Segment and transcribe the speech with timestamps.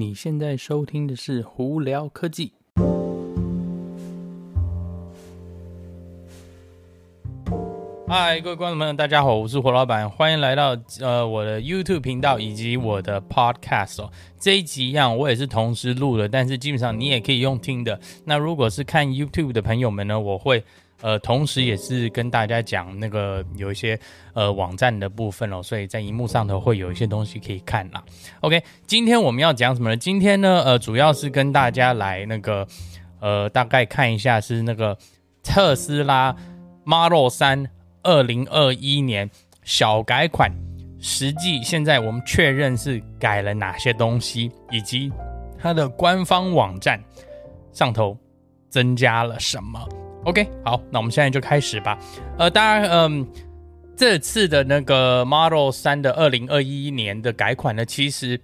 [0.00, 2.54] 你现在收听的是《胡聊科技》。
[8.08, 14.10] 嗨，各位观众朋友，大家好，我是胡老板，欢迎来到呃我的 YouTube 频道以及我的 Podcast 哦。
[14.38, 18.00] 这一集一样，我也是同时录的，但是基本上你也可以用听的。
[18.24, 20.64] 那如果是看 YouTube 的朋友们呢，我会。
[21.02, 23.98] 呃，同时也是跟大家讲那个有一些
[24.34, 28.02] 呃网站的部分哦，所以在荧幕上头会有一些东西可以看啦。
[28.40, 29.96] OK，今天我们要讲什么呢？
[29.96, 32.66] 今天呢，呃，主要是跟大家来那个
[33.20, 34.96] 呃大概看一下是那个
[35.42, 36.36] 特斯拉
[36.84, 37.66] Model 3
[38.02, 39.30] 二零二一年
[39.62, 40.50] 小改款，
[40.98, 45.10] 实际现在我们确认是改了哪些东西，以及
[45.58, 47.02] 它的官方网站
[47.72, 48.16] 上头
[48.68, 49.88] 增加了什么。
[50.24, 51.98] OK，好，那我们现在就开始吧。
[52.36, 53.26] 呃，当然，嗯，
[53.96, 58.38] 这次的那个 Model 3的二零二一年的改款呢，其实，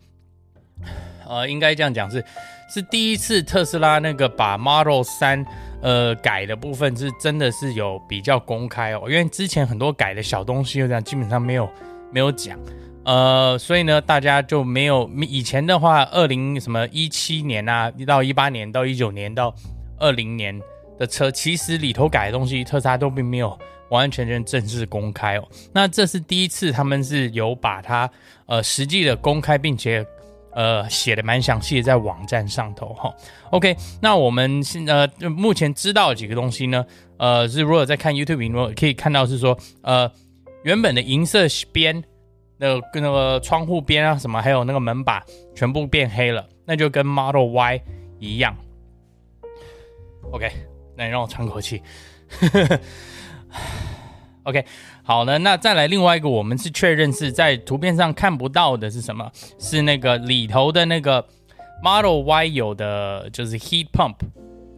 [1.28, 2.24] 呃，应该这样讲是，
[2.72, 5.44] 是第一次特斯拉那个把 Model 3
[5.82, 11.68] 呃改的部分是真的是有比较公开哦，因为之前很多改的小东西就这样，基本上没有
[12.10, 12.58] 没有讲，
[13.04, 19.54] 呃，所以呢，大家就没有以前的话，二零什么一七年啊，到一八年到一九年到
[19.98, 20.58] 二零年。
[20.98, 23.50] 的车其实里头改的东西，特斯拉都并没有
[23.90, 25.48] 完完全全正式公开哦。
[25.72, 28.10] 那这是第一次，他们是有把它
[28.46, 30.04] 呃实际的公开，并且
[30.52, 33.14] 呃写的蛮详细的在网站上头哈。
[33.50, 36.84] OK，那我们现呃目前知道几个东西呢，
[37.18, 40.10] 呃是如果在看 YouTube，如果可以看到是说呃
[40.64, 42.02] 原本的银色边
[42.58, 45.24] 那跟那个窗户边啊什么，还有那个门把
[45.54, 47.80] 全部变黑了，那就跟 Model Y
[48.18, 48.56] 一样。
[50.32, 50.50] OK。
[50.96, 51.82] 来让我喘口气。
[54.42, 54.64] OK，
[55.02, 59.30] 好了，那再来另外一个，我们是确认是在图片上看不到的是什么？
[59.58, 61.26] 是那个里头的那个
[61.82, 64.16] Model Y 有的，就是 Heat Pump，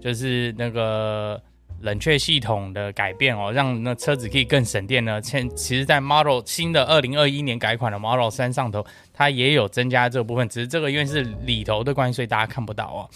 [0.00, 1.42] 就是那个。
[1.80, 5.22] 冷却系统的改变哦，让那车子可以更省电呢。
[5.22, 13.08] 现其实，在 Model 新的二零二一年改款的 Model 三上头，它也有增加这部分，只是这个因为是里头的关系，所以大家看不到哦。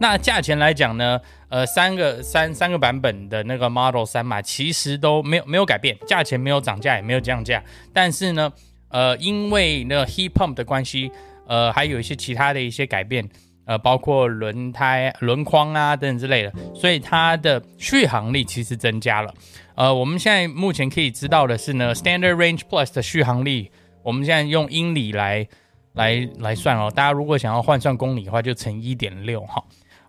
[0.00, 7.62] 那价钱来讲呢，呃，三个三三个版本的那个 Model 三嘛，其实都没有没有改变，价钱没有涨价，也没有降价。
[7.92, 8.52] 但是呢，
[8.88, 11.10] 呃，因为那个 Heat Pump 的关系，
[11.46, 13.28] 呃，还有一些其他的一些改变。
[13.68, 19.34] 呃，包括轮胎、轮框啊等等之类的，所以它的续航力其实增加了。
[19.74, 23.70] 呃，我们现在目前可以知道的是呢，Standard Range Plus 的续航力，
[24.02, 25.46] 我们现在用英里来
[25.92, 26.90] 来来算哦。
[26.90, 29.62] 大家如果想要换算公里的话，就乘一点六哈。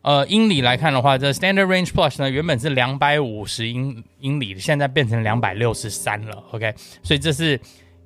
[0.03, 6.41] 呃，英里来看的话，这 Standard Range Plus 呢，原本是两百五十英英里的，现在变成两百六十三了。
[6.53, 7.59] OK，所以这是。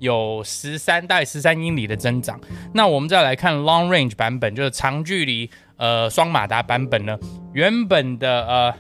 [0.04, 2.38] 有十三代十三英里的增长。
[2.74, 7.18] 那我们再来看 Long Range 版本，就是长距离呃双马达版本呢，
[7.54, 8.76] 原本的呃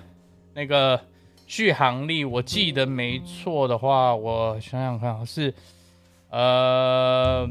[0.53, 0.99] 那个
[1.47, 5.53] 续航力，我记得没错的话，我想想看，是
[6.29, 7.47] 呃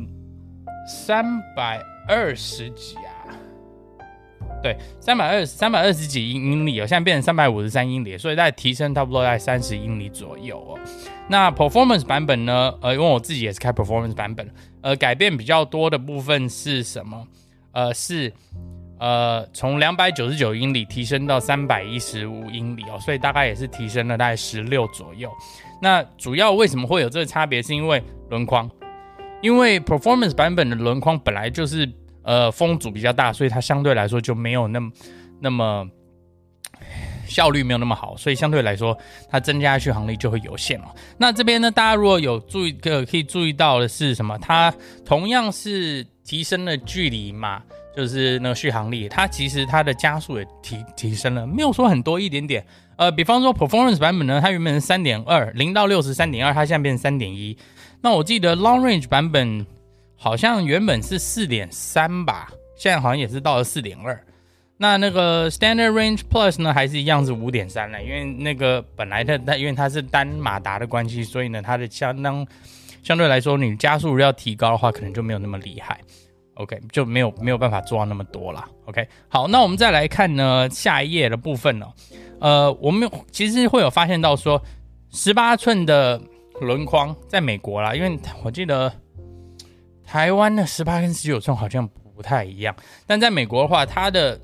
[0.86, 3.11] 三百二十几啊。
[4.62, 10.78] 对，三百二十三百二十几英英里哦，现在变成三百五十三英里，所以在提升差不多在三十英里左右哦。
[11.28, 12.72] 那 Performance 版本呢？
[12.80, 14.48] 呃，因为我自己也是开 Performance 版本，
[14.80, 17.26] 呃，改变比较多的部分是什么？
[17.72, 18.32] 呃，是
[19.00, 25.28] 呃从两百九十九英里提升到三百一十五英里哦，所以大概也是提升了大概十六左右。
[25.80, 27.60] 那主要为什么会有这个差别？
[27.60, 28.70] 是因为轮框，
[29.40, 31.90] 因为 Performance 版本的轮框本来就是。
[32.22, 34.92] 呃，风阻比较大，所以它相对来说就没有那么
[35.40, 35.86] 那么
[37.26, 38.96] 效率没有那么好，所以相对来说
[39.30, 40.94] 它增加续航力就会有限了。
[41.18, 44.38] 那这边呢，大家如果有注意，可可以注意到的是什么？
[44.38, 44.72] 它
[45.04, 47.62] 同样是提升了距离嘛，
[47.96, 52.64] 就是那个续航力，它其实它的加速也提提升了，没有说很多一点点。
[52.96, 57.56] 呃，比方说 Performance 版本呢，它原本是三点二，零到六十三点二，它现在变成三点一。
[58.00, 59.66] 那我记得 Long Range 版本。
[60.22, 64.16] 好像原本是四点三吧，现在好像也是到了四点二。
[64.76, 68.00] 那那个 Standard Range Plus 呢，还是一样是五点三了。
[68.00, 72.46] 因为那个本来的它，因为它是单马达的关系，所以呢，它的相当
[73.02, 75.98] 相对来说，你加速要提高的话，可能就没有那么厉害。
[76.54, 78.64] OK，就没有没有办法做到那么多了。
[78.84, 81.86] OK，好，那我们再来看呢下一页的部分呢、
[82.38, 82.68] 哦。
[82.68, 84.62] 呃，我们其实会有发现到说，
[85.10, 86.22] 十八寸的
[86.60, 88.92] 轮框在美国啦，因为我记得。
[90.12, 92.76] 台湾的十八跟十九寸好像不太一样，
[93.06, 94.38] 但在美国的话，它的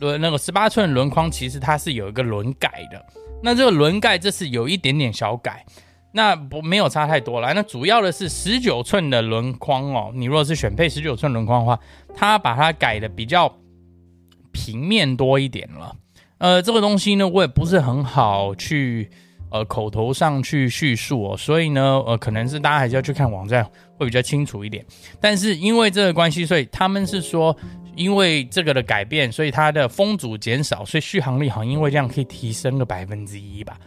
[0.00, 3.06] 轮那个十八寸轮框其实它是有一个轮盖的。
[3.40, 5.64] 那这个轮盖这是有一点点小改。
[6.10, 7.54] 那不没有差太多了。
[7.54, 11.78] 那主要的是十九寸的轮框哦，你如果是选配十九寸轮框的话，
[12.12, 13.54] 它把它改的比较
[14.50, 15.94] 平面多一点了。
[16.38, 19.08] 呃，这个东西呢，我也不是很好去
[19.50, 23.64] 呃口头上去叙述哦，所以呢，呃，可能是大家还是要去看网站
[23.96, 24.84] 会比较清楚一点。
[25.20, 27.56] 但是因为这个关系，所以他们是说，
[27.94, 33.78] 因为这个的改变，所以它的风阻减少，所以续航力好像因为这样可以提升个百分之一吧。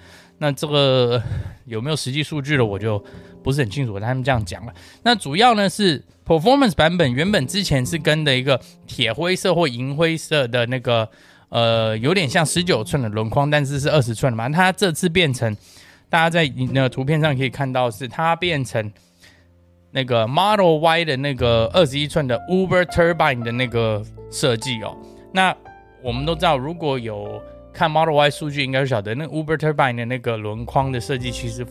[0.42, 1.22] 那这个
[1.66, 3.04] 有没有实际数据了，我就
[3.44, 4.00] 不是很清楚。
[4.00, 4.74] 他们这样讲了。
[5.04, 11.10] 那主要呢是 Performance 版本，原本之前是跟的一个铁灰色或银灰色的那个，
[11.50, 14.48] 呃，有点像十九寸的轮框，但是是二十寸的嘛。
[14.50, 15.56] 它这次变成，
[16.10, 18.92] 大家在那个图片上可以看到，是它变成
[19.92, 24.96] 那个 Model Y 的那个二十一寸的 Uber Turbine 的那个设计哦。
[25.34, 25.56] 那
[26.04, 27.42] 我们都知道，如果有
[27.74, 31.66] 看 Model Y 数据应该是晓得，那 Uber Turbine 的那个轮框的设计其实，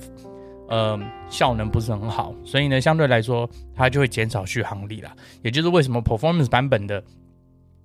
[0.68, 0.98] 呃，
[1.30, 5.12] 效能不是很好，所以呢，相对来说它就会减少续航力啦。
[5.42, 7.02] 也就是为什么 Performance 版本的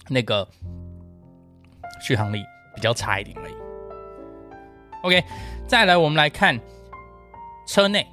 [0.09, 0.47] 那个
[2.01, 2.43] 续航力
[2.75, 3.53] 比较差一点而已。
[5.03, 5.23] OK，
[5.67, 6.59] 再来我们来看
[7.67, 8.07] 车内，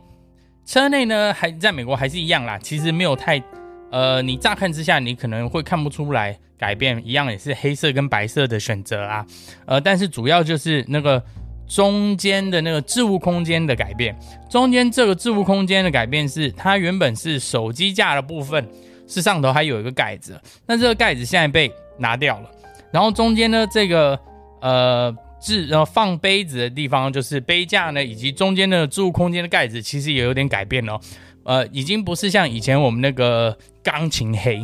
[0.67, 3.43] 车内呢还在美国还是一样啦，其实没有太，
[3.91, 6.39] 呃，你乍看之下你可能会看不出来。
[6.61, 9.25] 改变一样也是黑色跟白色的选择啊，
[9.65, 11.25] 呃，但是主要就是那个
[11.67, 14.15] 中间的那个置物空间的改变。
[14.51, 18.69] 中间这个置物空间的改变是，它原本是手机架的部分，
[19.09, 22.51] 是上头还有一个盖子，那这个盖子现在被拿掉了。
[22.93, 24.19] 然后中间呢，这个
[24.61, 31.01] 呃置呃放杯子的地方，就是杯架呢，以及中间的置物空间的盖子，其实也有点改变了，
[31.45, 34.61] 呃，已经不是像以前我们那个钢琴黑。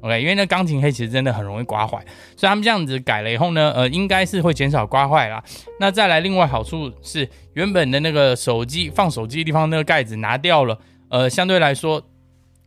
[0.00, 1.96] OK，因为那钢琴黑其实真的很容易刮坏，
[2.36, 5.40] 所以他们这样子改了以后呢，呃，应该是会减少刮坏啦。
[5.78, 10.76] 那再来，另外好处是原本的那个手机放手机的地方那个盖子拿掉了，
[11.08, 12.02] 呃，相对来说，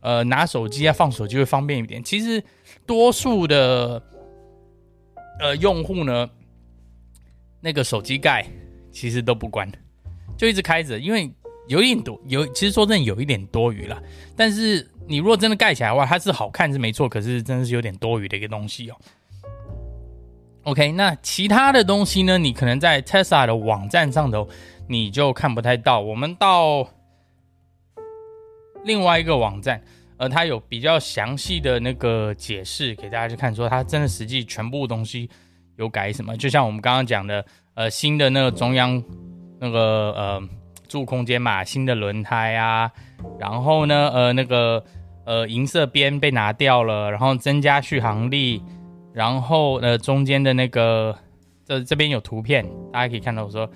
[0.00, 2.02] 呃，拿手机啊放手机会方便一点。
[2.02, 2.42] 其实
[2.86, 4.02] 多数的
[5.40, 6.28] 呃用户呢，
[7.60, 8.46] 那个手机盖
[8.90, 9.70] 其实都不关，
[10.36, 11.30] 就一直开着，因为
[11.68, 14.02] 有一点多，有其实说真的有一点多余了，
[14.36, 14.88] 但是。
[15.08, 18.96] 你如果真的盖起来的话，它是好看是没错，可是真的是有点多余的一个东西哦。
[20.64, 22.36] OK，那其他的东西呢？
[22.36, 24.48] 你可能在 Tesla 的网站上头
[24.88, 26.00] 你就看不太到。
[26.00, 26.88] 我们到
[28.82, 29.80] 另外一个网站，
[30.18, 35.28] 呃，它有比较详细的那个解释给大家去看，说它真的实际全部东西
[35.76, 36.36] 有改什么。
[36.36, 39.02] 就像我们刚刚讲的，呃，新的那个中央
[39.58, 40.42] 那个呃
[40.88, 42.90] 置物空间嘛，新的轮胎啊，
[43.38, 44.84] 然后呢，呃，那个。
[45.26, 48.62] 呃，银色边被拿掉了，然后增加续航力，
[49.12, 51.18] 然后呃，中间的那个
[51.64, 53.68] 这这边有图片，大家可以看到我说，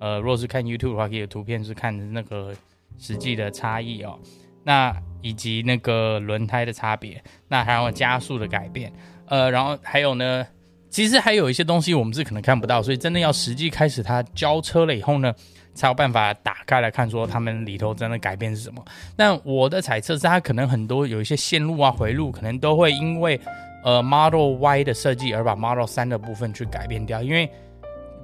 [0.00, 2.54] 呃，如果是看 YouTube 的话，可以有图片是看那个
[2.98, 4.18] 实际的差异哦。
[4.62, 8.92] 那以及那个轮胎的差别，那还有加速的改变，
[9.26, 10.46] 呃，然后还有呢，
[10.90, 15.34] 其实还有一些东西我们是可能看不到，所以真的要实际开始它交车了以后呢。
[15.74, 18.84] 才有办法打开来看，说他们里头真的改变是什么。
[19.16, 23.40] 但我的猜测是，它可能很多有一些线路啊、回路，可能都会因为
[23.84, 27.22] 呃 Model Y 的设计而把 Model 3的部分去改变掉。
[27.22, 27.48] 因为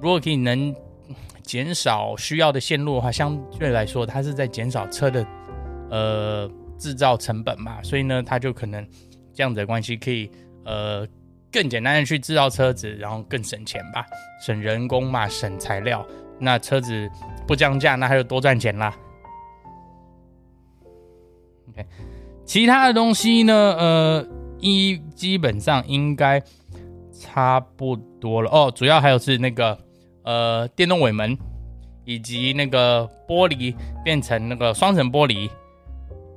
[0.01, 0.75] 如果可以能
[1.43, 5.25] 减少需要的线路的话，相对来说，它是在减少车的
[5.89, 7.81] 呃制造成本嘛。
[7.83, 8.87] 所以呢，它就可能
[9.33, 10.29] 这样子的关系，可以
[10.63, 11.07] 呃
[11.51, 14.05] 更简单的去制造车子，然后更省钱吧，
[14.45, 16.05] 省人工嘛，省材料，
[16.39, 17.09] 那车子。
[17.47, 18.91] 不降价，那还有多赚钱啦。
[21.69, 21.85] OK，
[22.43, 23.53] 其他的东西呢？
[23.53, 24.27] 呃，
[24.59, 26.41] 一基本上应该
[27.11, 28.71] 差不多了哦。
[28.75, 29.77] 主要还有是那个
[30.23, 31.37] 呃电动尾门，
[32.03, 35.47] 以及那个玻璃变成那个双层玻璃，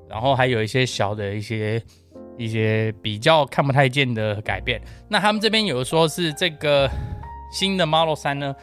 [0.09, 1.83] 然后还有一些小的一些
[2.37, 4.81] 一些比较看不太见的改变。
[5.09, 6.89] 那他们这边有说是这个
[7.53, 8.55] 新的 Model 3呢？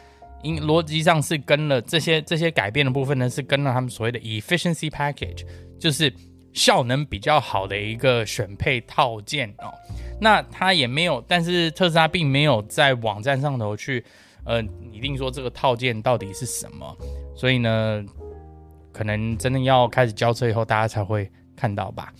[0.42, 5.44] 因逻辑上是跟了这些这些改变的部分呢，是跟了他们所谓的 efficiency package，
[5.78, 6.12] 就是
[6.52, 9.72] 效能比较好的一个选配套件哦。
[10.20, 14.04] 那它也没有，但是特斯拉并没有在网站上头去
[14.44, 16.96] 呃拟定说这个套件到底是什么，
[17.34, 18.04] 所以呢，
[18.96, 22.10] 可能真的要开始交车以后，大家才会看到吧。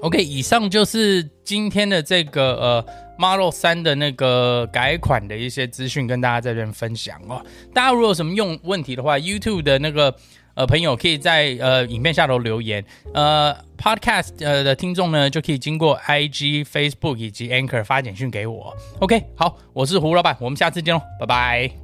[0.00, 2.86] OK，以上就是今天的这个呃
[3.18, 7.44] Model 3的那个改款的一些资讯，跟大家在这边分享哦。
[7.74, 10.14] 大家如果有什么用问题的话，YouTube 的那个
[10.54, 12.82] 呃朋友可以在呃影片下头留言，
[13.12, 18.74] 呃 Podcast 呃的听众呢就可以经过 IG、Facebook 以及 Anchor 发简讯给我。
[19.00, 21.83] OK，好，我是胡老板，我们下次见喽，拜拜。